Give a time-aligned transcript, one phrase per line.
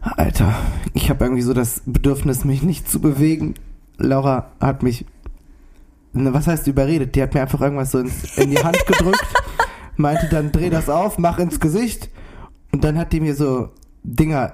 [0.00, 0.54] Alter,
[0.94, 3.54] ich habe irgendwie so das Bedürfnis, mich nicht zu bewegen.
[3.96, 5.04] Laura hat mich,
[6.12, 7.14] ne, was heißt überredet?
[7.14, 9.26] Die hat mir einfach irgendwas so ins, in die Hand gedrückt,
[9.96, 12.10] meinte dann, dreh das auf, mach ins Gesicht.
[12.72, 13.70] Und dann hat die mir so
[14.04, 14.52] Dinger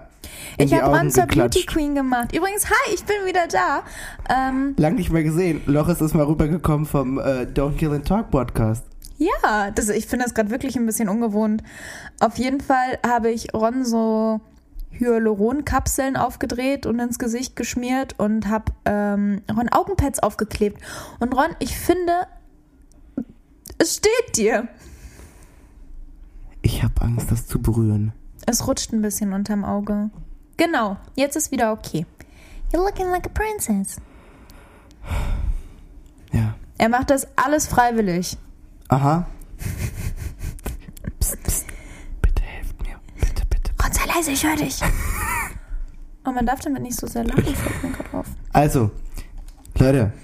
[0.57, 1.26] in Ich habe Ron zur.
[1.26, 2.34] Beauty Queen gemacht.
[2.34, 3.82] Übrigens, hi, ich bin wieder da.
[4.29, 5.61] Ähm, Lang nicht mehr gesehen.
[5.66, 8.84] Loris ist mal rübergekommen vom äh, Don't Kill and Talk Podcast.
[9.18, 11.62] ja, das, ich finde das gerade wirklich ein bisschen ungewohnt.
[12.20, 14.40] Auf jeden Fall habe ich Ron so
[14.98, 20.80] Hyaluronkapseln aufgedreht und ins Gesicht geschmiert und habe ähm, Ron Augenpads aufgeklebt.
[21.20, 22.12] Und Ron, ich finde,
[23.79, 24.68] es steht dir.
[26.62, 28.12] Ich habe Angst, das zu berühren.
[28.46, 30.11] Es rutscht ein bisschen unterm Auge.
[30.57, 32.06] Genau, jetzt ist wieder okay.
[32.72, 33.97] You're looking like a princess.
[36.33, 36.55] Ja.
[36.78, 38.36] Er macht das alles freiwillig.
[38.89, 39.27] Aha.
[44.14, 44.81] Leise, ich höre dich.
[46.27, 48.27] Oh, man darf damit nicht so sehr lachen, fällt mir gerade auf.
[48.51, 48.91] Also,
[49.79, 50.15] Leute,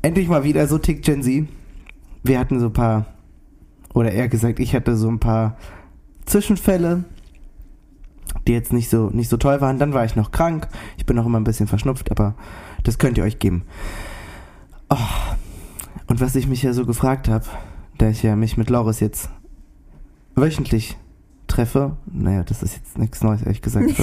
[0.00, 1.48] endlich mal wieder so tickt Gen Z.
[2.22, 3.06] Wir hatten so ein paar,
[3.92, 5.56] oder eher gesagt, ich hatte so ein paar
[6.26, 7.02] Zwischenfälle,
[8.46, 9.80] die jetzt nicht so, nicht so toll waren.
[9.80, 10.68] Dann war ich noch krank.
[10.96, 12.36] Ich bin noch immer ein bisschen verschnupft, aber
[12.84, 13.64] das könnt ihr euch geben.
[14.90, 14.96] Oh.
[16.06, 17.46] Und was ich mich ja so gefragt habe,
[17.98, 19.28] da ich ja mich mit Loris jetzt
[20.36, 20.96] wöchentlich
[21.56, 23.86] treffe, naja, das ist jetzt nichts Neues, ehrlich gesagt.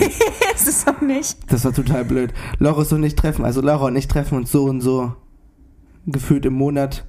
[0.55, 1.51] Es ist auch nicht.
[1.51, 2.31] Das war total blöd.
[2.59, 5.13] Loris und ich treffen, also Laura und ich treffen uns so und so
[6.05, 7.05] gefühlt im Monat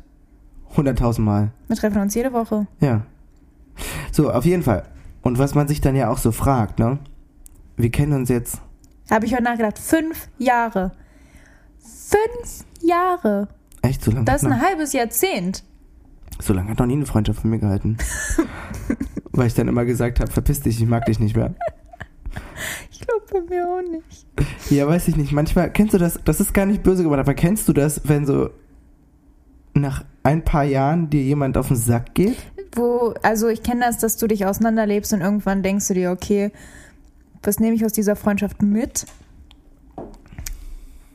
[0.77, 1.53] 100.000 Mal.
[1.69, 2.67] Wir treffen uns jede Woche.
[2.81, 3.03] Ja.
[4.13, 4.85] So, auf jeden Fall.
[5.21, 6.99] Und was man sich dann ja auch so fragt, ne?
[7.77, 8.61] Wir kennen uns jetzt,
[9.11, 9.79] Habe ich heute nachgedacht.
[9.79, 10.93] Fünf Jahre.
[11.79, 13.49] Fünf Jahre.
[13.83, 14.25] echt so lange.
[14.25, 15.65] Das ist ein halbes Jahrzehnt.
[16.41, 17.99] so lange hat noch nie eine Freundschaft von mir gehalten.
[19.37, 21.55] Weil ich dann immer gesagt habe, verpiss dich, ich mag dich nicht mehr.
[22.91, 24.27] Ich glaube bei mir auch nicht.
[24.71, 25.31] Ja, weiß ich nicht.
[25.33, 28.27] Manchmal, kennst du das, das ist gar nicht böse gemeint, aber kennst du das, wenn
[28.27, 28.51] so
[29.75, 32.37] nach ein paar Jahren dir jemand auf den Sack geht?
[32.73, 36.51] Wo, also ich kenne das, dass du dich auseinanderlebst und irgendwann denkst du dir, okay,
[37.43, 39.07] was nehme ich aus dieser Freundschaft mit?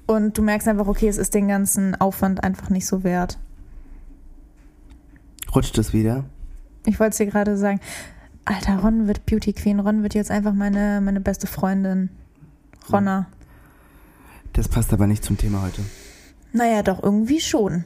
[0.05, 3.39] Und du merkst einfach, okay, es ist den ganzen Aufwand einfach nicht so wert.
[5.53, 6.25] Rutscht es wieder?
[6.85, 7.79] Ich wollte es dir gerade sagen.
[8.45, 9.79] Alter, Ron wird Beauty Queen.
[9.79, 12.09] Ron wird jetzt einfach meine, meine beste Freundin.
[12.91, 13.27] Ronna.
[14.53, 15.81] Das passt aber nicht zum Thema heute.
[16.53, 17.83] Naja, doch, irgendwie schon.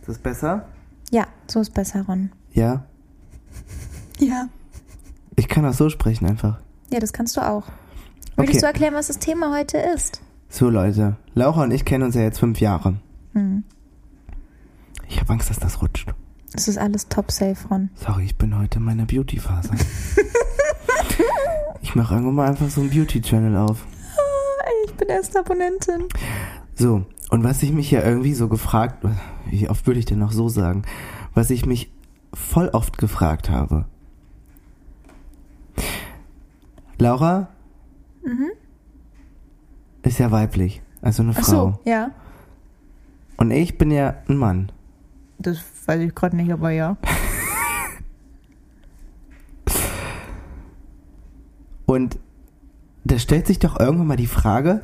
[0.00, 0.66] Ist das besser?
[1.10, 2.30] Ja, so ist besser, Ron.
[2.52, 2.84] Ja.
[4.18, 4.48] Ja.
[5.36, 6.60] Ich kann auch so sprechen einfach.
[6.92, 7.66] Ja, das kannst du auch.
[8.36, 8.60] Möchtest Okay.
[8.60, 10.20] du erklären, was das Thema heute ist?
[10.50, 12.96] So Leute, Laura und ich kennen uns ja jetzt fünf Jahre.
[13.32, 13.64] Hm.
[15.08, 16.12] Ich habe Angst, dass das rutscht.
[16.52, 17.90] Das ist alles top safe, Ron.
[17.94, 19.70] Sorry, ich bin heute in meiner Beauty-Phase.
[21.82, 23.86] ich mache irgendwann mal einfach so einen Beauty-Channel auf.
[24.86, 26.04] Ich bin erste Abonnentin.
[26.74, 29.04] So, und was ich mich ja irgendwie so gefragt,
[29.48, 30.82] wie oft würde ich denn noch so sagen,
[31.34, 31.92] was ich mich
[32.34, 33.84] voll oft gefragt habe.
[36.98, 37.48] Laura
[40.02, 41.50] ist ja weiblich, also eine Ach Frau.
[41.50, 42.10] so, ja.
[43.36, 44.72] Und ich bin ja ein Mann.
[45.40, 46.96] Das weiß ich gerade nicht, aber ja.
[51.86, 52.18] Und
[53.04, 54.82] da stellt sich doch irgendwann mal die Frage,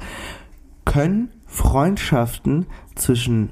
[0.85, 3.51] können Freundschaften zwischen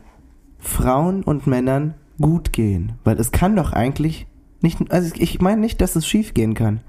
[0.59, 2.93] Frauen und Männern gut gehen?
[3.05, 4.27] Weil es kann doch eigentlich
[4.61, 6.81] nicht, also ich meine nicht, dass es schief gehen kann,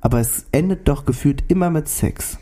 [0.00, 2.38] aber es endet doch gefühlt immer mit Sex.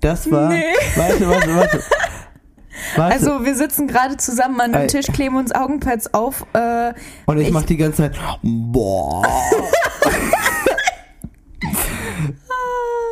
[0.00, 0.62] Das war, Nee.
[0.96, 1.82] warte, warte, warte.
[2.96, 3.14] Warte.
[3.14, 4.78] Also wir sitzen gerade zusammen an Ey.
[4.80, 6.46] einem Tisch, kleben uns Augenpads auf.
[6.52, 6.92] Äh,
[7.26, 9.22] und ich, ich- mach die ganze Zeit, boah.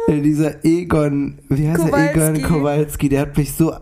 [0.08, 2.18] Dieser Egon, wie heißt Kowalski.
[2.20, 2.28] er?
[2.34, 3.74] Egon Kowalski, der hat mich so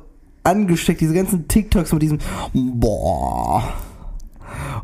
[0.43, 2.19] angesteckt, diese ganzen TikToks mit diesem
[2.55, 3.63] Boah.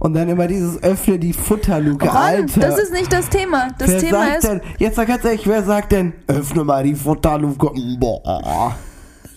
[0.01, 2.61] Und dann immer dieses Öffne die Futterluke, Ron, Alter.
[2.61, 3.69] das ist nicht das Thema.
[3.79, 4.49] Das wer Thema sagt ist.
[4.49, 8.75] denn, jetzt sag ganz ehrlich, wer sagt denn, öffne mal die Futterluke, boah.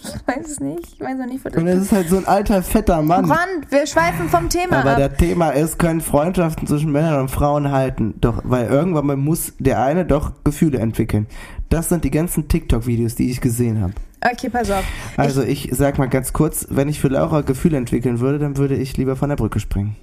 [0.03, 0.93] Ich weiß es nicht.
[0.93, 3.25] Ich weiß auch nicht, was Und das das ist halt so ein alter, fetter Mann.
[3.25, 3.37] Ron,
[3.69, 4.97] wir schweifen vom Thema Aber ab.
[4.97, 8.15] das Thema ist, können Freundschaften zwischen Männern und Frauen halten?
[8.19, 11.27] Doch, weil irgendwann mal muss der eine doch Gefühle entwickeln.
[11.69, 13.93] Das sind die ganzen TikTok-Videos, die ich gesehen habe.
[14.21, 14.83] Okay, pass auf.
[15.17, 18.75] Also ich sag mal ganz kurz, wenn ich für Laura Gefühle entwickeln würde, dann würde
[18.75, 19.95] ich lieber von der Brücke springen.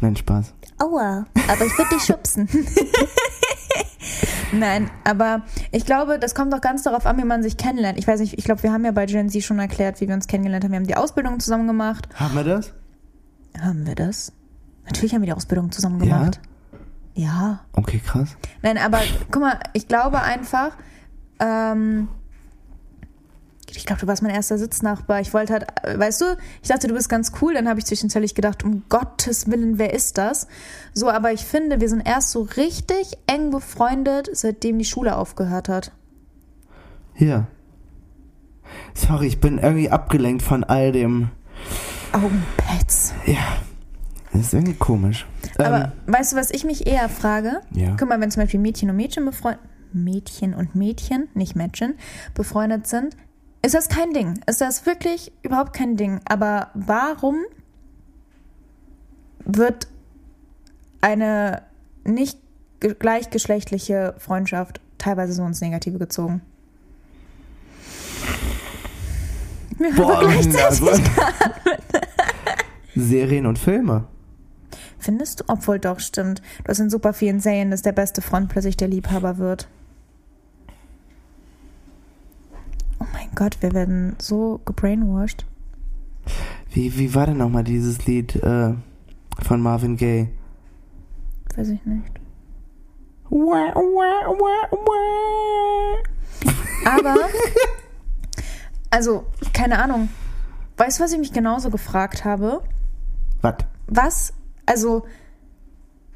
[0.00, 0.54] Nein, Spaß.
[0.78, 2.48] Aua, aber ich würde dich schubsen.
[4.52, 5.42] Nein, aber
[5.72, 7.98] ich glaube, das kommt doch ganz darauf an, wie man sich kennenlernt.
[7.98, 10.14] Ich weiß nicht, ich glaube, wir haben ja bei Gen Z schon erklärt, wie wir
[10.14, 10.72] uns kennengelernt haben.
[10.72, 12.08] Wir haben die Ausbildung zusammen gemacht.
[12.14, 12.72] Haben wir das?
[13.60, 14.32] Haben wir das?
[14.84, 16.40] Natürlich haben wir die Ausbildung zusammen gemacht.
[17.14, 17.60] Ja.
[17.72, 18.36] Okay, krass.
[18.62, 19.00] Nein, aber
[19.30, 20.70] guck mal, ich glaube einfach,
[21.40, 22.08] ähm,
[23.76, 25.20] ich glaube, du warst mein erster Sitznachbar.
[25.20, 25.66] Ich wollte halt,
[25.96, 26.24] weißt du,
[26.62, 27.54] ich dachte, du bist ganz cool.
[27.54, 30.48] Dann habe ich zwischenzeitlich gedacht, um Gottes Willen, wer ist das?
[30.94, 35.68] So, aber ich finde, wir sind erst so richtig eng befreundet, seitdem die Schule aufgehört
[35.68, 35.92] hat.
[37.16, 37.46] Ja.
[38.94, 41.30] Sorry, ich bin irgendwie abgelenkt von all dem.
[42.12, 43.14] Augenpads.
[43.26, 43.36] Ja.
[44.32, 45.26] Das ist irgendwie komisch.
[45.56, 47.60] Aber Ähm, weißt du, was ich mich eher frage?
[47.72, 47.96] Ja.
[47.98, 49.60] Guck mal, wenn zum Beispiel Mädchen und Mädchen befreundet,
[49.92, 51.94] Mädchen und Mädchen, nicht Mädchen,
[52.34, 53.16] befreundet sind,
[53.62, 54.40] ist das kein Ding.
[54.46, 56.20] Ist das wirklich überhaupt kein Ding.
[56.24, 57.36] Aber warum
[59.44, 59.88] wird
[61.00, 61.62] eine
[62.04, 62.38] nicht
[62.80, 66.40] ge- gleichgeschlechtliche Freundschaft teilweise so ins Negative gezogen?
[69.78, 70.90] Wir boah, gleichzeitig also,
[72.96, 74.04] Serien und Filme.
[74.98, 75.44] Findest du?
[75.46, 76.42] Obwohl doch, stimmt.
[76.64, 79.68] Du hast in super vielen Serien, dass der beste Freund plötzlich der Liebhaber wird.
[82.97, 85.46] Oh mein Gott, wir werden so gebrainwashed.
[86.70, 88.74] Wie, wie war denn nochmal dieses Lied äh,
[89.42, 90.28] von Marvin Gaye?
[91.56, 92.12] Weiß ich nicht.
[96.84, 97.16] Aber,
[98.90, 100.08] also, keine Ahnung.
[100.76, 102.62] Weißt du, was ich mich genauso gefragt habe?
[103.42, 103.56] Was?
[103.86, 104.32] Was,
[104.66, 105.06] also,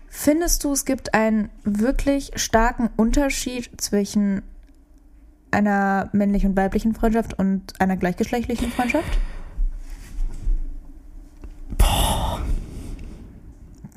[0.08, 4.42] findest du, es gibt einen wirklich starken Unterschied zwischen
[5.52, 9.18] einer männlichen und weiblichen Freundschaft und einer gleichgeschlechtlichen Freundschaft?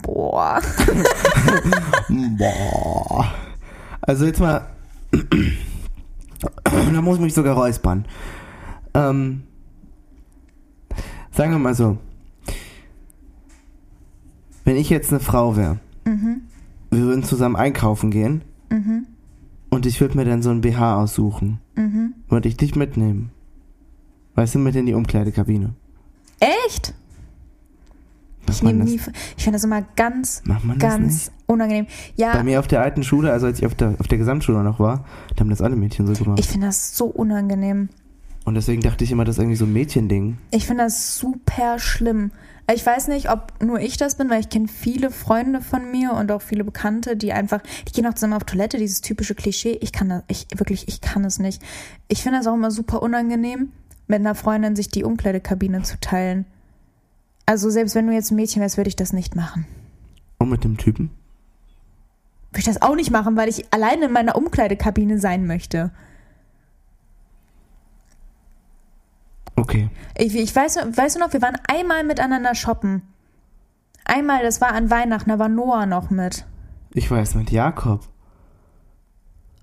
[0.01, 0.61] Boah.
[2.37, 3.25] Boah.
[4.01, 4.67] Also jetzt mal.
[6.93, 8.05] da muss ich mich sogar räuspern.
[8.93, 9.43] Ähm,
[11.31, 11.97] sagen wir mal so.
[14.63, 16.41] Wenn ich jetzt eine Frau wäre, Mhm.
[16.91, 19.07] wir würden zusammen einkaufen gehen Mhm.
[19.75, 22.13] Und ich würde mir dann so ein BH aussuchen, Mhm.
[22.29, 23.31] würde ich dich mitnehmen.
[24.35, 25.73] Weißt du, mit in die Umkleidekabine.
[26.39, 26.93] Echt?
[28.47, 28.99] Macht Ich nehme nie.
[29.37, 30.43] Ich finde das immer ganz,
[30.77, 31.85] ganz unangenehm.
[31.85, 34.61] Bei Ja, mir auf der alten Schule, also als ich auf der, auf der Gesamtschule
[34.63, 35.05] noch war,
[35.35, 36.39] da haben das alle Mädchen so gemacht.
[36.39, 37.89] ich finde das so unangenehm.
[38.45, 40.37] Und deswegen dachte ich immer, das ist irgendwie so ein Mädchending.
[40.51, 42.31] Ich finde das super schlimm.
[42.71, 46.13] Ich weiß nicht, ob nur ich das bin, weil ich kenne viele Freunde von mir
[46.13, 49.77] und auch viele Bekannte, die einfach, die gehen auch zusammen auf Toilette, dieses typische Klischee.
[49.81, 51.61] Ich kann das, ich wirklich, ich kann es nicht.
[52.07, 53.71] Ich finde das auch immer super unangenehm,
[54.07, 56.45] mit einer Freundin sich die Umkleidekabine zu teilen.
[57.47, 59.65] Also selbst wenn du jetzt ein Mädchen wärst, würde ich das nicht machen.
[60.37, 61.09] Und mit dem Typen?
[62.51, 65.91] Würde ich das auch nicht machen, weil ich alleine in meiner Umkleidekabine sein möchte.
[69.55, 69.89] Okay.
[70.17, 73.01] Ich, ich weiß, weißt du noch, wir waren einmal miteinander shoppen.
[74.03, 76.45] Einmal, das war an Weihnachten, da war Noah noch mit.
[76.93, 78.01] Ich weiß, mit Jakob.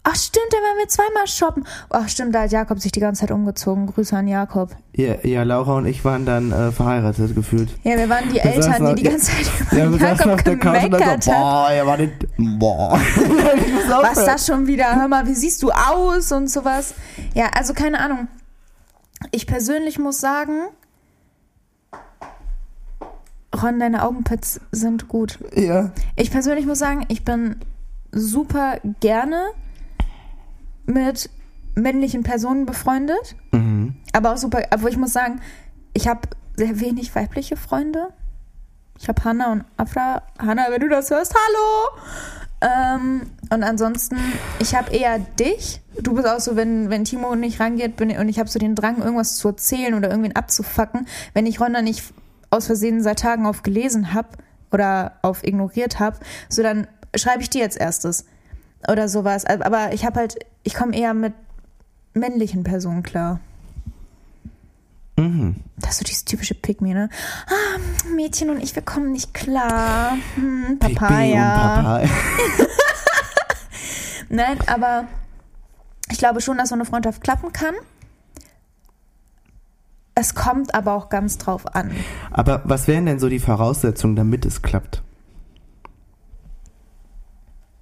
[0.04, 1.64] Ach stimmt, da waren wir zweimal shoppen.
[1.88, 3.86] Ach stimmt, da hat Jakob sich die ganze Zeit umgezogen.
[3.86, 4.70] Grüße an Jakob.
[4.94, 7.70] Ja, ja Laura und ich waren dann äh, verheiratet, gefühlt.
[7.84, 10.32] Ja, wir waren die Wir Eltern, die die ganze Zeit über Ja, wir saßen Jakob
[10.32, 11.40] auf der gemeckert so, haben.
[11.40, 13.00] boah, er war nicht, boah.
[14.02, 14.96] Was das schon wieder?
[14.96, 16.94] Hör mal, wie siehst du aus und sowas?
[17.34, 18.26] Ja, also keine Ahnung.
[19.30, 20.68] Ich persönlich muss sagen,
[23.62, 25.38] Ron, deine Augenpads sind gut.
[25.54, 25.92] Ja.
[26.16, 27.56] Ich persönlich muss sagen, ich bin
[28.10, 29.44] super gerne
[30.86, 31.30] mit
[31.74, 33.94] männlichen Personen befreundet, Mhm.
[34.12, 35.40] aber auch super, aber ich muss sagen,
[35.94, 36.20] ich habe
[36.56, 38.08] sehr wenig weibliche Freunde.
[38.98, 40.22] Ich habe Hanna und Afra.
[40.38, 42.02] Hanna, wenn du das hörst, hallo!
[42.62, 44.16] Ähm, und ansonsten,
[44.60, 45.80] ich habe eher dich.
[46.00, 48.76] Du bist auch so, wenn, wenn Timo nicht rangeht bin, und ich habe so den
[48.76, 51.06] Drang, irgendwas zu erzählen oder irgendwen abzufacken.
[51.34, 52.14] Wenn ich Ronda nicht
[52.50, 54.28] aus Versehen seit Tagen auf gelesen habe
[54.70, 58.26] oder auf ignoriert habe, so dann schreibe ich dir als erstes.
[58.88, 59.44] Oder sowas.
[59.44, 61.34] Aber ich habe halt, ich komme eher mit
[62.14, 63.40] männlichen Personen klar.
[65.22, 65.56] Mhm.
[65.78, 67.08] Das ist so dieses typische me, ne?
[67.46, 67.78] Ah,
[68.14, 70.16] Mädchen und ich, wir kommen nicht klar.
[70.34, 71.76] Hm, Papaya.
[71.76, 72.08] und Papaya.
[74.28, 75.06] Nein, aber
[76.10, 77.74] ich glaube schon, dass so eine Freundschaft klappen kann.
[80.14, 81.90] Es kommt aber auch ganz drauf an.
[82.30, 85.02] Aber was wären denn so die Voraussetzungen, damit es klappt?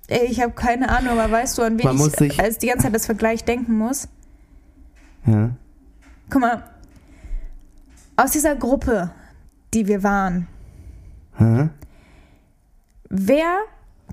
[0.08, 2.84] Ey, Ich habe keine Ahnung, aber weißt du, an wen Man ich als die ganze
[2.84, 4.08] Zeit das Vergleich denken muss?
[5.26, 5.50] Ja.
[6.30, 6.64] Guck mal,
[8.20, 9.10] aus dieser Gruppe,
[9.72, 10.46] die wir waren,
[11.38, 11.70] Hä?
[13.08, 13.60] wer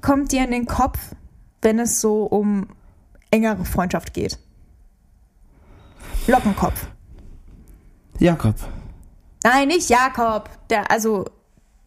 [0.02, 1.00] kommt dir in den Kopf,
[1.62, 2.70] wenn es so um
[3.32, 4.40] engere Freundschaft geht?
[6.28, 6.88] Lockenkopf.
[8.20, 8.56] Jakob.
[9.44, 10.50] Nein, nicht Jakob.
[10.70, 11.26] Der, also,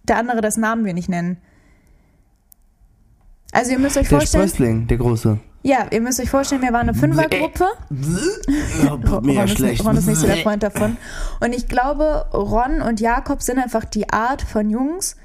[0.05, 1.39] der andere, das Namen wir nicht nennen.
[3.53, 5.39] Also ihr müsst euch Der vorstellen, Sprössling, der große.
[5.63, 7.67] ja, ihr müsst euch vorstellen, wir waren eine Fünfergruppe.
[8.91, 9.73] Oh, mega Ron ist, schlecht.
[9.79, 10.97] nicht, Ron ist nicht so der Freund davon.
[11.41, 15.17] Und ich glaube, Ron und Jakob sind einfach die Art von Jungs,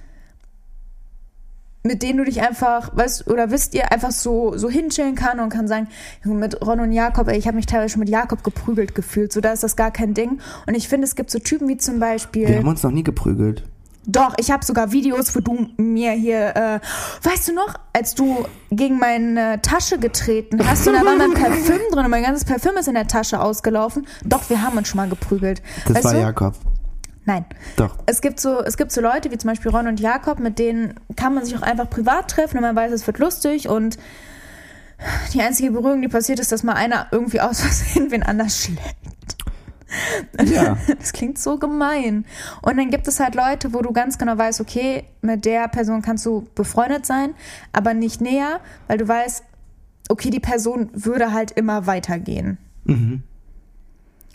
[1.84, 5.50] mit denen du dich einfach, weißt oder wisst ihr, einfach so, so hinchillen kann und
[5.50, 5.88] kann sagen,
[6.24, 9.40] mit Ron und Jakob, ey, ich habe mich teilweise schon mit Jakob geprügelt gefühlt, so
[9.40, 10.40] da ist das gar kein Ding.
[10.66, 12.48] Und ich finde, es gibt so Typen wie zum Beispiel.
[12.48, 13.64] Wir haben uns noch nie geprügelt.
[14.08, 16.80] Doch, ich habe sogar Videos, wo du mir hier, äh,
[17.24, 21.80] weißt du noch, als du gegen meine Tasche getreten hast und da war mein Parfüm
[21.92, 24.08] drin und mein ganzes Parfüm ist in der Tasche ausgelaufen.
[24.24, 25.62] Doch, wir haben uns schon mal geprügelt.
[25.86, 26.20] Das weißt war du?
[26.20, 26.56] Jakob.
[27.26, 27.46] Nein.
[27.76, 27.98] Doch.
[28.06, 31.00] Es gibt, so, es gibt so Leute wie zum Beispiel Ron und Jakob, mit denen
[31.16, 33.98] kann man sich auch einfach privat treffen und man weiß, es wird lustig und
[35.34, 38.96] die einzige Berührung, die passiert, ist, dass mal einer irgendwie aus Versehen wen anders schlägt.
[40.44, 40.78] Ja.
[41.00, 42.26] Das klingt so gemein.
[42.62, 46.02] Und dann gibt es halt Leute, wo du ganz genau weißt, okay, mit der Person
[46.02, 47.34] kannst du befreundet sein,
[47.74, 49.44] aber nicht näher, weil du weißt,
[50.10, 52.58] okay, die Person würde halt immer weitergehen.
[52.86, 53.24] Mhm.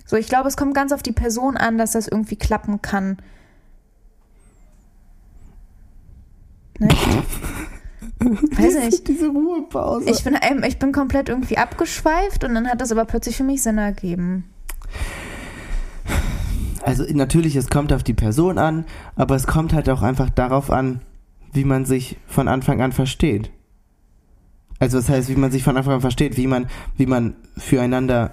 [0.06, 3.18] So, ich glaube, es kommt ganz auf die Person an, dass das irgendwie klappen kann.
[6.78, 6.88] Ne?
[8.20, 9.08] Weiß nicht.
[9.08, 10.10] Diese Ruhepause.
[10.10, 13.44] Ich bin, ähm, ich bin komplett irgendwie abgeschweift und dann hat das aber plötzlich für
[13.44, 14.44] mich Sinn ergeben.
[16.82, 18.84] Also natürlich, es kommt auf die Person an,
[19.16, 21.02] aber es kommt halt auch einfach darauf an,
[21.52, 23.50] wie man sich von Anfang an versteht.
[24.78, 28.32] Also das heißt, wie man sich von Anfang an versteht, wie man, wie man füreinander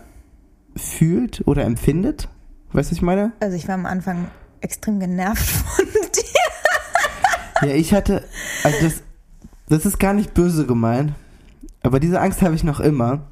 [0.76, 2.30] fühlt oder empfindet.
[2.72, 3.34] Weißt du, was ich meine?
[3.40, 4.28] Also ich war am Anfang
[4.62, 7.68] extrem genervt von dir.
[7.68, 8.24] Ja, ich hatte,
[8.64, 9.04] also das,
[9.68, 11.14] das ist gar nicht böse gemeint,
[11.84, 13.28] aber diese Angst habe ich noch immer.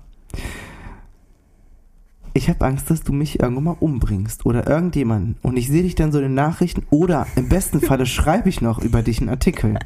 [2.38, 5.38] Ich habe Angst, dass du mich irgendwann mal umbringst oder irgendjemanden.
[5.42, 8.60] Und ich sehe dich dann so in den Nachrichten oder im besten Falle schreibe ich
[8.60, 9.80] noch über dich einen Artikel.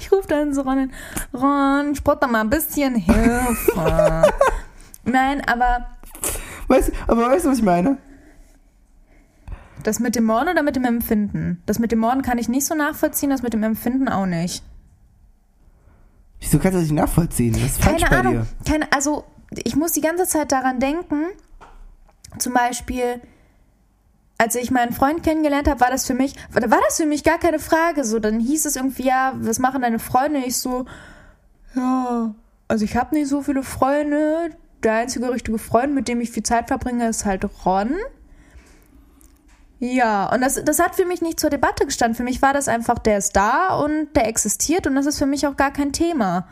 [0.00, 0.90] Ich rufe dann so Ron
[1.34, 3.52] Ron, brauch da mal ein bisschen Hilfe.
[5.04, 5.86] Nein, aber
[6.68, 7.98] Weißt, du- aber weißt du, was ich meine?
[9.82, 11.60] das mit dem Morden oder mit dem Empfinden?
[11.66, 14.62] Das mit dem Morden kann ich nicht so nachvollziehen, das mit dem Empfinden auch nicht.
[16.40, 17.52] Wieso kannst du das nicht nachvollziehen?
[17.52, 18.46] Das ist falsch Keine bei Ahnung.
[18.64, 18.70] dir.
[18.72, 19.24] Keine, also
[19.64, 21.24] ich muss die ganze Zeit daran denken,
[22.38, 23.20] zum Beispiel,
[24.38, 27.38] als ich meinen Freund kennengelernt habe, war das für mich, war das für mich gar
[27.38, 28.04] keine Frage.
[28.04, 30.40] So, dann hieß es irgendwie, ja, was machen deine Freunde?
[30.40, 30.86] Ich so,
[31.74, 32.34] ja,
[32.68, 34.50] also ich habe nicht so viele Freunde.
[34.82, 37.94] Der einzige richtige Freund, mit dem ich viel Zeit verbringe, ist halt Ron.
[39.78, 42.16] Ja, und das, das hat für mich nicht zur Debatte gestanden.
[42.16, 45.26] Für mich war das einfach, der ist da und der existiert und das ist für
[45.26, 46.46] mich auch gar kein Thema.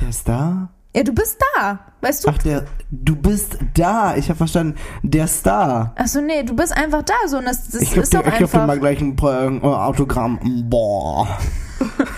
[0.00, 0.70] Der ist da?
[0.94, 2.28] Ja, du bist da, weißt du?
[2.28, 4.14] Ach, der, du bist da.
[4.16, 5.94] Ich habe verstanden, der da.
[5.96, 8.50] Achso, nee, du bist einfach da, so und das, das Ich ist doch ich geb
[8.50, 8.80] dir mal einfach.
[8.80, 9.16] gleich ein
[9.62, 10.38] Autogramm.
[10.68, 11.26] Boah.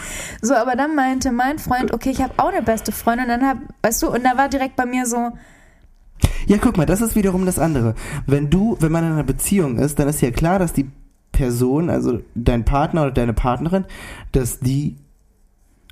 [0.42, 3.48] So, aber dann meinte mein Freund, okay, ich habe auch eine beste Freundin, und dann
[3.48, 5.30] hab, weißt du, und da war direkt bei mir so,
[6.46, 7.94] Ja, guck mal, das ist wiederum das andere.
[8.26, 10.90] Wenn du, wenn man in einer Beziehung ist, dann ist ja klar, dass die
[11.32, 13.86] Person, also dein Partner oder deine Partnerin,
[14.32, 14.96] dass die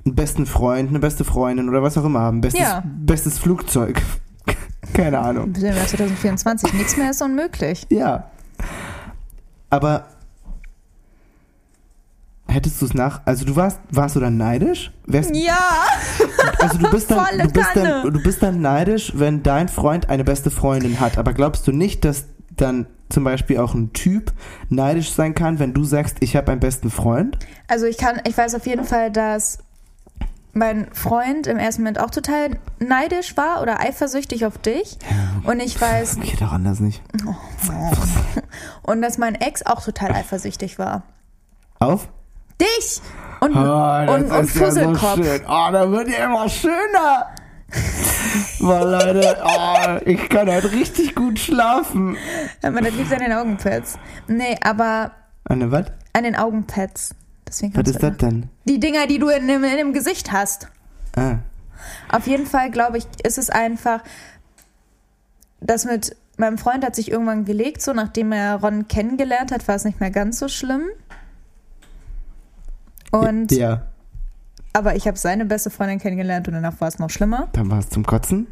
[0.05, 2.41] einen besten Freund, eine beste Freundin oder was auch immer haben.
[2.41, 2.83] Bestes, Ja.
[2.85, 4.01] bestes Flugzeug.
[4.93, 5.53] Keine Ahnung.
[5.55, 7.85] wir sind ja 2024, nichts mehr ist unmöglich.
[7.89, 8.25] Ja.
[9.69, 10.07] Aber
[12.47, 14.91] hättest du es nach, also du warst, warst du dann neidisch?
[15.07, 15.57] Wärst, Ja!
[16.59, 20.23] also du bist dann, du bist dann, du bist dann neidisch, wenn dein Freund eine
[20.23, 21.17] beste Freundin hat.
[21.17, 24.31] Aber glaubst du nicht, dass dann zum Beispiel auch ein Typ
[24.69, 27.37] neidisch sein kann, wenn du sagst, ich habe einen besten Freund?
[27.67, 29.59] Also ich kann, ich weiß auf jeden Fall, dass
[30.53, 34.97] mein Freund im ersten Moment auch total neidisch war oder eifersüchtig auf dich.
[35.43, 37.01] Und ich weiß, Geht doch anders nicht.
[38.83, 41.03] und dass mein Ex auch total eifersüchtig war.
[41.79, 42.07] Auf?
[42.61, 43.01] Dich!
[43.41, 45.15] Und, Oh, und, und Fusselkopf.
[45.15, 45.41] schön.
[45.47, 47.27] Oh, da wird ja immer schöner.
[48.59, 52.15] Boah, Leute, oh, ich kann halt richtig gut schlafen.
[52.61, 53.97] Aber das liegt an den Augenpads.
[54.27, 55.11] Nee, aber
[55.45, 55.87] Anne, was?
[56.13, 57.15] an den Augenpads.
[57.47, 58.49] Deswegen Was ist das denn?
[58.65, 60.67] Die Dinger, die du in, dem- in dem Gesicht hast.
[61.15, 61.37] Ah.
[62.09, 64.01] Auf jeden Fall, glaube ich, ist es einfach,
[65.59, 69.75] das mit meinem Freund hat sich irgendwann gelegt, so nachdem er Ron kennengelernt hat, war
[69.75, 70.83] es nicht mehr ganz so schlimm.
[73.11, 73.83] Und, Ja,
[74.73, 77.49] aber ich habe seine beste Freundin kennengelernt und danach war es noch schlimmer.
[77.53, 78.47] dann war es zum Kotzen.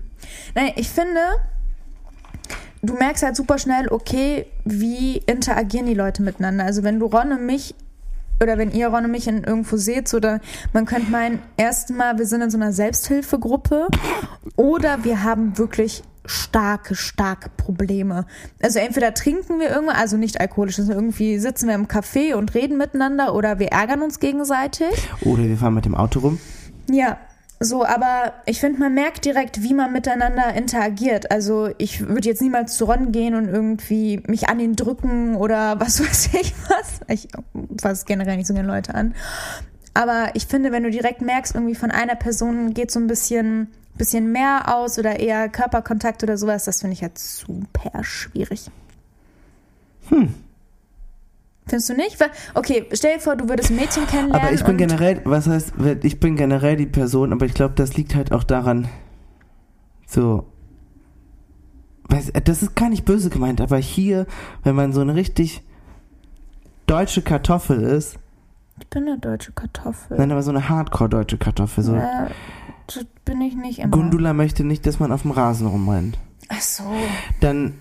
[0.53, 1.19] Nein, ich finde,
[2.83, 6.65] du merkst halt super schnell, okay, wie interagieren die Leute miteinander.
[6.65, 7.73] Also wenn du Ron und mich
[8.41, 10.39] oder wenn ihr Ron und mich in irgendwo seht, da,
[10.73, 13.87] man könnte meinen, erstmal, wir sind in so einer Selbsthilfegruppe
[14.55, 18.25] oder wir haben wirklich starke, starke Probleme.
[18.61, 22.53] Also entweder trinken wir irgendwann, also nicht alkoholisch, also irgendwie sitzen wir im Café und
[22.53, 24.91] reden miteinander oder wir ärgern uns gegenseitig.
[25.21, 26.39] Oder wir fahren mit dem Auto rum.
[26.89, 27.17] Ja.
[27.63, 31.29] So, aber ich finde, man merkt direkt, wie man miteinander interagiert.
[31.29, 35.79] Also ich würde jetzt niemals zu Ron gehen und irgendwie mich an ihn drücken oder
[35.79, 37.01] was weiß ich was.
[37.07, 37.27] Ich
[37.79, 39.13] fasse generell nicht so gerne Leute an.
[39.93, 43.67] Aber ich finde, wenn du direkt merkst, irgendwie von einer Person geht so ein bisschen,
[43.95, 48.71] bisschen mehr aus oder eher Körperkontakt oder sowas, das finde ich halt super schwierig.
[50.09, 50.33] Hm.
[51.67, 52.17] Findest du nicht?
[52.53, 54.47] Okay, stell dir vor, du würdest ein Mädchen kennenlernen.
[54.47, 57.95] Aber ich bin generell, was heißt, ich bin generell die Person, aber ich glaube, das
[57.95, 58.87] liegt halt auch daran,
[60.07, 60.47] so,
[62.09, 64.25] das ist gar nicht böse gemeint, aber hier,
[64.63, 65.63] wenn man so eine richtig
[66.87, 68.17] deutsche Kartoffel ist.
[68.79, 70.17] Ich bin eine deutsche Kartoffel.
[70.17, 71.83] Nein, aber so eine Hardcore-deutsche Kartoffel.
[71.83, 71.95] So.
[71.95, 72.27] Äh,
[72.87, 73.91] das bin ich nicht immer.
[73.91, 76.17] Gundula möchte nicht, dass man auf dem Rasen rumrennt.
[76.49, 76.83] Ach so.
[77.39, 77.75] Dann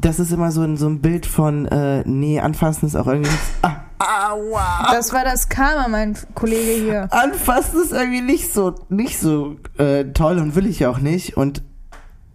[0.00, 3.30] das ist immer so ein, so ein Bild von, äh, nee, anfassen ist auch irgendwie.
[3.62, 4.88] Ah, aua.
[4.92, 7.08] Das war das Karma, mein Kollege hier.
[7.12, 11.36] Anfassen ist irgendwie nicht so, nicht so äh, toll und will ich auch nicht.
[11.36, 11.62] Und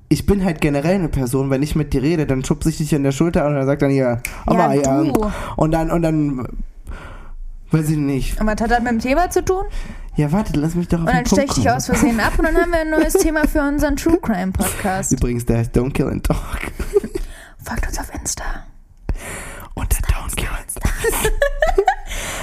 [0.10, 2.94] ich bin halt generell eine Person, wenn ich mit dir rede, dann schubse ich dich
[2.94, 5.14] an der Schulter und dann sagt dann hier, aber ja, ja.
[5.56, 6.48] Und dann, und dann,
[7.72, 8.40] weiß ich nicht.
[8.40, 9.64] Und was hat das mit dem Thema zu tun?
[10.16, 12.46] Ja, warte, lass mich doch auf Und dann steche ich dich aus Versehen ab und
[12.46, 15.12] dann haben wir ein neues Thema für unseren True Crime Podcast.
[15.12, 16.60] Übrigens, der heißt Don't Kill and Talk.
[17.66, 18.44] Folgt uns auf Insta.
[19.74, 20.48] Unter Don't Kill.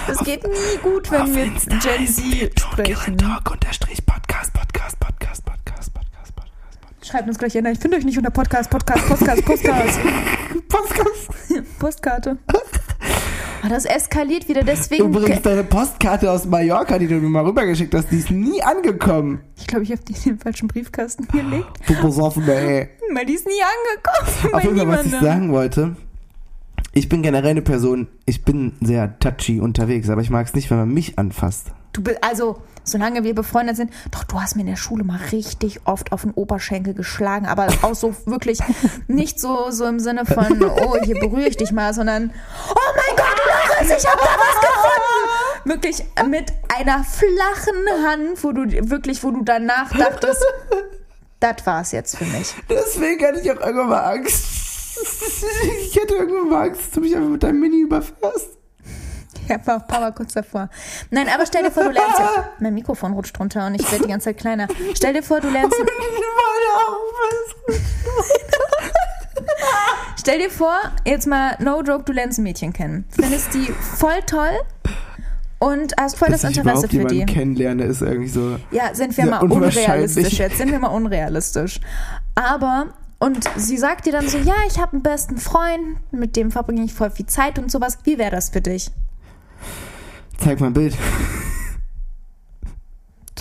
[0.09, 3.19] Es geht nie gut, wenn auf wir Insta Gen Z sprechen.
[3.19, 7.07] Talk unterstrich Podcast, Podcast, Podcast, Podcast, Podcast, Podcast.
[7.09, 10.00] Schreibt uns gleich, ich finde euch nicht unter Podcast, Podcast, Podcast, Podcast.
[10.69, 11.31] Podcast.
[11.79, 12.38] Postkarte.
[13.64, 15.04] Oh, das eskaliert wieder, deswegen.
[15.04, 19.40] Übrigens, deine Postkarte aus Mallorca, die du mir mal rübergeschickt hast, die ist nie angekommen.
[19.57, 21.69] Ich glaube, ich habe die in den falschen Briefkasten gelegt.
[21.87, 22.88] Du besoffen, ey.
[23.14, 24.54] Weil die ist nie angekommen.
[24.54, 25.97] Auf jeden Fall, was ich sagen wollte.
[26.95, 30.71] Ich bin generell eine Person, ich bin sehr touchy unterwegs, aber ich mag es nicht,
[30.71, 31.69] wenn man mich anfasst.
[31.95, 35.19] Du bist, also, solange wir befreundet sind, doch, du hast mir in der Schule mal
[35.31, 38.59] richtig oft auf den Oberschenkel geschlagen, aber auch so wirklich
[39.09, 42.30] nicht so, so im Sinne von, oh, hier berühre ich dich mal, sondern,
[42.71, 43.31] oh mein Gott,
[43.82, 45.28] Loris, ich hab da was gefunden!
[45.64, 50.45] Wirklich mit einer flachen Hand, wo du wirklich, wo du danach dachtest,
[51.40, 52.54] das war's jetzt für mich.
[52.68, 54.45] Deswegen hatte ich auch irgendwann mal Angst.
[55.80, 58.58] Ich hatte irgendwann mal Angst, dass du mich einfach mit deinem Mini überfährst.
[59.49, 60.68] Ja, war auch Papa kurz davor.
[61.10, 62.18] Nein, aber stell dir vor, du lernst.
[62.18, 64.68] Ja, mein Mikrofon rutscht runter und ich werde die ganze Zeit kleiner.
[64.95, 65.76] Stell dir vor, du lernst.
[70.23, 73.04] stell dir vor, jetzt mal no joke, du lernst ein Mädchen kennen.
[73.11, 74.61] Findest die voll toll
[75.58, 77.26] und hast voll Dass das Interesse ich für die.
[77.26, 78.56] kennenlerne ist irgendwie so.
[78.71, 80.58] Ja, sind wir mal unrealistisch jetzt.
[80.58, 81.80] Sind wir mal unrealistisch.
[82.35, 82.87] Aber
[83.19, 86.85] und sie sagt dir dann so, ja, ich habe einen besten Freund, mit dem verbringe
[86.85, 87.99] ich voll viel Zeit und sowas.
[88.04, 88.91] Wie wäre das für dich?
[90.39, 90.97] Zeig mal ein Bild.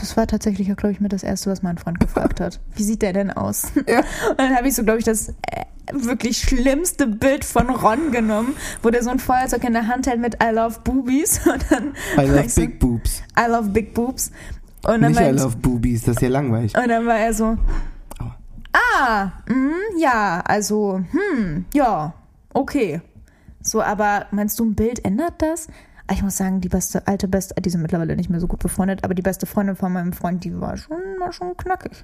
[0.01, 2.59] Das war tatsächlich auch, glaube ich, mit das Erste, was mein Freund gefragt hat.
[2.75, 3.71] Wie sieht der denn aus?
[3.87, 3.99] Ja.
[4.29, 8.55] Und dann habe ich so, glaube ich, das äh, wirklich schlimmste Bild von Ron genommen,
[8.81, 11.45] wo der so ein Feuerzeug in der Hand hält mit I love boobies.
[11.53, 13.21] Und dann I love big so, boobs.
[13.39, 14.31] I love big boobs.
[14.83, 16.75] Und dann Nicht I love boobies, das ist ja langweilig.
[16.75, 17.55] Und dann war er so,
[18.73, 22.15] ah, mh, ja, also, hm, ja,
[22.53, 23.01] okay.
[23.61, 25.67] So, aber meinst du, ein Bild ändert das?
[26.11, 29.03] Ich muss sagen, die beste, alte beste, die sind mittlerweile nicht mehr so gut befreundet,
[29.03, 32.03] aber die beste Freundin von meinem Freund, die war schon, war schon knackig.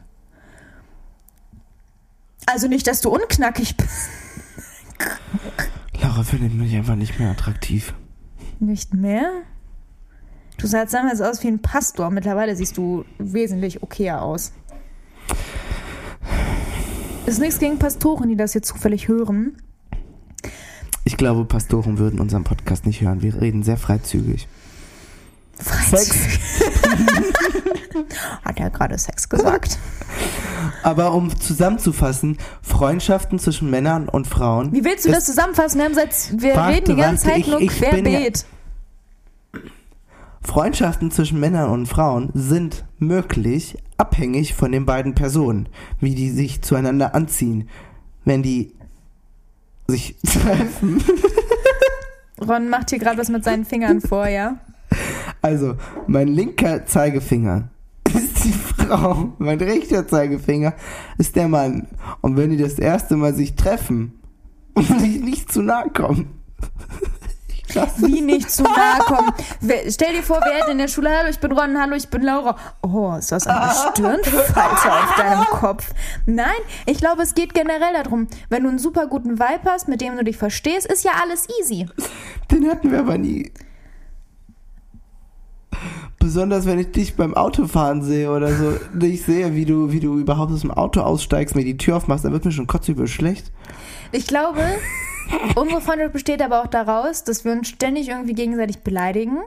[2.46, 4.10] Also nicht, dass du unknackig bist.
[6.02, 7.94] Laura findet mich einfach nicht mehr attraktiv.
[8.60, 9.30] Nicht mehr?
[10.58, 12.10] Du sahst damals aus wie ein Pastor.
[12.10, 14.54] Mittlerweile siehst du wesentlich okayer aus.
[17.26, 19.62] Ist nichts gegen Pastoren, die das jetzt zufällig hören.
[21.08, 23.22] Ich glaube, Pastoren würden unseren Podcast nicht hören.
[23.22, 24.46] Wir reden sehr freizügig.
[25.58, 26.38] Freizügig.
[28.44, 29.80] Hat er gerade Sex gesagt.
[30.84, 34.74] Aber um zusammenzufassen, Freundschaften zwischen Männern und Frauen.
[34.74, 35.80] Wie willst du das zusammenfassen?
[35.80, 38.46] Wir, haben seit, wir warte, reden die ganze warte, Zeit nur ich, ich querbeet.
[39.54, 39.60] Ja,
[40.42, 45.70] Freundschaften zwischen Männern und Frauen sind möglich, abhängig von den beiden Personen,
[46.02, 47.70] wie die sich zueinander anziehen.
[48.26, 48.74] Wenn die
[49.88, 51.04] sich treffen.
[52.40, 54.60] Ron macht hier gerade was mit seinen Fingern vor, ja?
[55.42, 55.76] Also,
[56.08, 57.70] mein linker Zeigefinger
[58.14, 60.74] ist die Frau, mein rechter Zeigefinger
[61.18, 61.88] ist der Mann.
[62.22, 64.20] Und wenn die das erste Mal sich treffen
[64.74, 66.37] und sich nicht zu nahe kommen,
[67.98, 69.32] wie nicht zu nahe kommen.
[69.90, 72.22] Stell dir vor, wer hätte in der Schule, hallo, ich bin Ron, hallo, ich bin
[72.22, 72.56] Laura.
[72.82, 75.92] Oh, ist das eine Stirnfalte auf deinem Kopf?
[76.26, 76.48] Nein,
[76.86, 80.18] ich glaube, es geht generell darum, wenn du einen super guten Vibe hast, mit dem
[80.18, 81.88] du dich verstehst, ist ja alles easy.
[82.52, 83.52] Den hatten wir aber nie.
[86.20, 88.74] Besonders wenn ich dich beim Autofahren sehe oder so,
[89.06, 92.26] ich sehe, wie du, wie du überhaupt aus dem Auto aussteigst, mir die Tür aufmachst,
[92.26, 93.52] dann wird mir schon kotzübel schlecht.
[94.12, 94.62] Ich glaube,
[95.56, 99.40] unsere Freundschaft besteht aber auch daraus, dass wir uns ständig irgendwie gegenseitig beleidigen,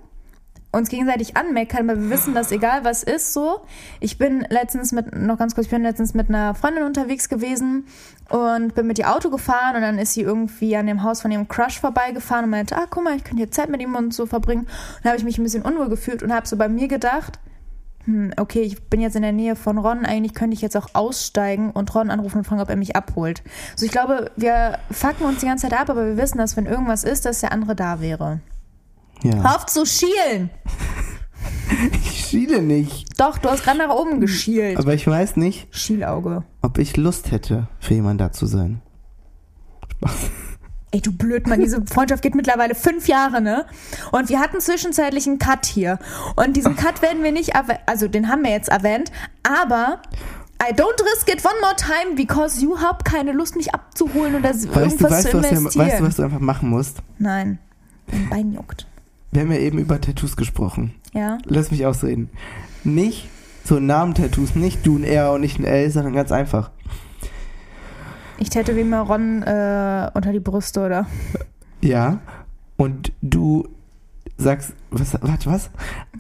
[0.73, 3.61] uns gegenseitig anmeckern, weil wir wissen, dass egal was ist, so.
[3.99, 7.87] Ich bin letztens mit, noch ganz kurz, ich bin letztens mit einer Freundin unterwegs gewesen
[8.29, 11.31] und bin mit ihr Auto gefahren und dann ist sie irgendwie an dem Haus von
[11.31, 14.15] ihrem Crush vorbeigefahren und meinte, ah, guck mal, ich könnte hier Zeit mit ihm und
[14.15, 14.63] so verbringen.
[14.63, 17.41] Und da habe ich mich ein bisschen unwohl gefühlt und habe so bei mir gedacht,
[18.11, 20.89] hm, okay, ich bin jetzt in der Nähe von Ron, eigentlich könnte ich jetzt auch
[20.95, 23.43] aussteigen und Ron anrufen und fragen, ob er mich abholt.
[23.73, 26.67] Also ich glaube, wir fucken uns die ganze Zeit ab, aber wir wissen, dass wenn
[26.67, 28.41] irgendwas ist, dass der andere da wäre.
[29.23, 29.35] Ja.
[29.37, 30.51] Hör auf zu schielen!
[31.93, 33.19] Ich schiele nicht.
[33.19, 34.77] Doch, du hast gerade nach oben geschielt.
[34.77, 36.43] Aber ich weiß nicht, Schielauge.
[36.61, 38.83] ob ich Lust hätte, für jemanden da zu sein.
[40.93, 43.65] Ey, du Blödmann, diese Freundschaft geht mittlerweile fünf Jahre, ne?
[44.11, 45.99] Und wir hatten zwischenzeitlich einen Cut hier.
[46.35, 47.53] Und diesen Cut werden wir nicht,
[47.87, 49.13] also den haben wir jetzt erwähnt,
[49.45, 50.03] aber
[50.61, 54.51] I don't risk it one more time, because you have keine Lust, mich abzuholen oder
[54.51, 55.87] Weißt du, irgendwas weißt, zu du, was, wir- investieren.
[55.87, 56.99] weißt du, was du einfach machen musst?
[57.19, 57.59] Nein,
[58.11, 58.87] mein Bein juckt.
[59.31, 60.95] Wir haben ja eben über Tattoos gesprochen.
[61.13, 61.39] Ja.
[61.45, 62.31] Lass mich ausreden.
[62.83, 63.29] Nicht
[63.65, 66.73] so Namen-Tattoos, nicht du ein R und nicht ein L, sondern ganz einfach.
[68.41, 71.07] Ich tätowiere mir Ron äh, unter die Brüste, oder?
[71.83, 72.19] Ja.
[72.77, 73.69] Und du
[74.39, 75.71] sagst, was, warte, was?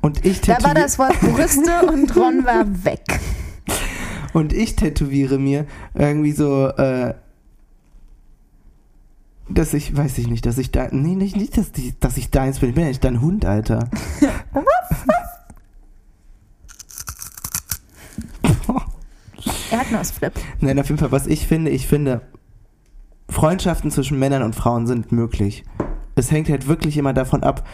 [0.03, 3.21] Und ich Da war tätowiere, das Wort Brüste und Ron war weg.
[4.35, 7.15] und ich tätowiere mir irgendwie so, äh,
[9.49, 12.31] dass ich, weiß ich nicht, dass ich da, nee, nicht, nicht dass, die, dass ich
[12.31, 13.89] deins bin, ich bin ja nicht dein Hund, Alter.
[14.53, 14.63] Er
[19.81, 20.33] hat nur das Flip.
[20.61, 22.23] Nein, auf jeden Fall, was ich finde, ich finde,
[23.29, 25.65] Freundschaften zwischen Männern und Frauen sind möglich.
[26.15, 27.67] Es hängt halt wirklich immer davon ab,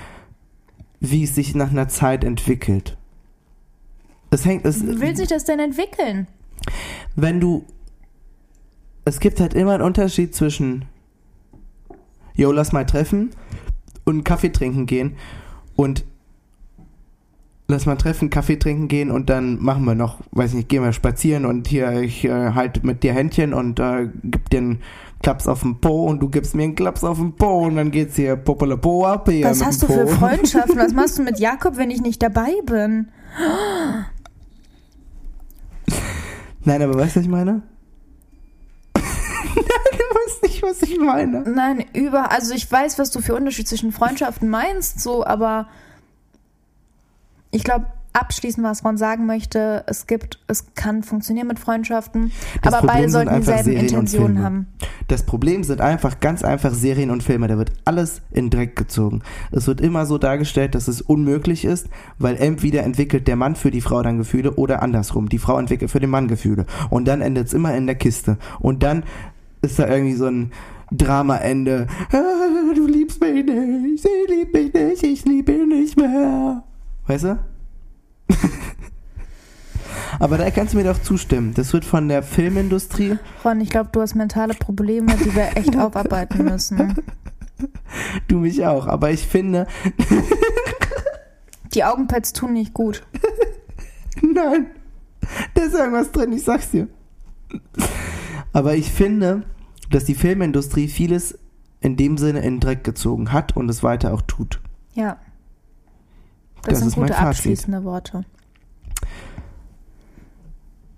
[1.00, 2.96] wie es sich nach einer Zeit entwickelt.
[4.30, 6.26] Es hängt, es, Wie will sich das denn entwickeln?
[7.14, 7.64] wenn du,
[9.04, 10.84] es gibt halt immer einen Unterschied zwischen,
[12.34, 13.30] yo, lass mal treffen
[14.04, 15.16] und Kaffee trinken gehen
[15.76, 16.04] und
[17.68, 20.92] lass mal treffen, Kaffee trinken gehen und dann machen wir noch, weiß nicht, gehen wir
[20.92, 24.82] spazieren und hier, ich äh, halt mit dir Händchen und äh, gib dir einen
[25.22, 27.90] Klaps auf den Po und du gibst mir einen Klaps auf den Po und dann
[27.90, 30.06] geht's hier Popole Po ab hier Was hast du für.
[30.06, 30.78] Freundschaften?
[30.78, 33.08] Was machst du mit Jakob, wenn ich nicht dabei bin?
[36.64, 37.62] Nein, aber weißt du, was ich meine?
[38.94, 39.04] Nein,
[39.54, 41.40] du weißt nicht, was ich meine.
[41.42, 42.30] Nein, über.
[42.30, 45.68] Also ich weiß, was du für Unterschied zwischen Freundschaften meinst, so, aber
[47.56, 52.72] ich glaube, abschließend, was Ron sagen möchte, es gibt, es kann funktionieren mit Freundschaften, Das
[52.72, 54.66] aber beide Problem sind sollten dieselben Serien Intentionen haben.
[55.08, 57.46] Das Problem sind einfach ganz einfach Serien und Filme.
[57.48, 59.22] Da wird alles in Dreck gezogen.
[59.52, 61.88] Es wird immer so dargestellt, dass es unmöglich ist,
[62.18, 65.28] weil entweder entwickelt der Mann für die Frau dann Gefühle oder andersrum.
[65.28, 66.66] Die Frau entwickelt für den Mann Gefühle.
[66.90, 68.38] Und dann endet es immer in der Kiste.
[68.60, 69.04] Und dann
[69.62, 70.52] ist da irgendwie so ein
[70.90, 71.86] Dramaende.
[72.12, 76.62] Ah, du liebst mich nicht, sie liebt mich nicht, ich liebe ihn nicht mehr.
[77.06, 77.38] Weißt du?
[80.18, 81.52] Aber da kannst du mir doch zustimmen.
[81.54, 85.76] Das wird von der Filmindustrie Ron, ich glaube, du hast mentale Probleme, die wir echt
[85.78, 86.94] aufarbeiten müssen.
[88.28, 89.66] Du mich auch, aber ich finde,
[91.74, 93.02] Die Augenpads tun nicht gut.
[94.22, 94.66] nein,
[95.54, 96.88] da ist irgendwas drin, ich sag's dir.
[98.52, 99.42] Aber ich finde,
[99.90, 101.38] dass die Filmindustrie vieles
[101.80, 104.60] in dem Sinne in den Dreck gezogen hat und es weiter auch tut.
[104.94, 105.18] Ja.
[106.66, 108.24] Das, Das ist sind gute abschließende Worte.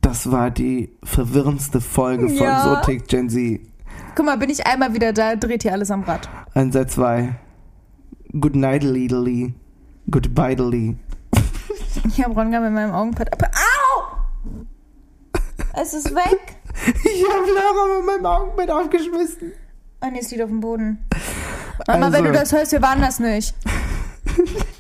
[0.01, 2.63] Das war die verwirrendste Folge von Ja.
[2.83, 3.61] So tickt Gen Z.
[4.15, 6.29] Guck mal, bin ich einmal wieder da, dreht hier alles am Rad.
[6.55, 7.35] Einsatz 2.
[8.41, 9.53] Good night, Lee.
[10.11, 10.97] Goodbye, Lee.
[12.07, 13.29] Ich habe Ron gerade mit meinem Augenpad.
[13.45, 15.39] Au!
[15.81, 16.39] Es ist weg.
[17.05, 19.53] Ich hab Lara mit meinem Augenbett aufgeschmissen.
[20.01, 20.99] Ah, nee, es liegt auf dem Boden.
[21.87, 23.55] Mama, Also- wenn du das hörst, wir waren das nicht.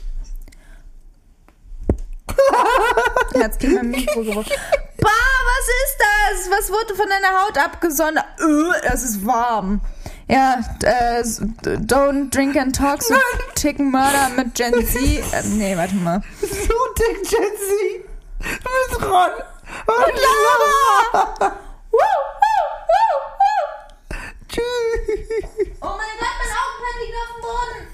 [3.59, 4.53] als Kind mein Mikro geworfen.
[5.01, 6.59] Bah, was ist das?
[6.59, 8.19] Was wurde von deiner Haut abgesonnen?
[8.19, 9.81] Äh, das ist warm.
[10.29, 13.91] Ja, äh, Don't Drink and Talk, so Nein.
[13.91, 15.01] Murder mit Gen Z.
[15.33, 16.21] Äh, nee, warte mal.
[16.41, 18.05] So Dick Gen Z
[18.41, 21.13] mit Ron oh, und, und Lara.
[21.13, 21.53] Lara.
[21.93, 21.99] Woo,
[22.43, 24.17] woo, woo, woo.
[24.49, 24.63] Tschüss.
[25.81, 27.88] Oh mein Gott, mein Augenpad liegt auf dem Boden.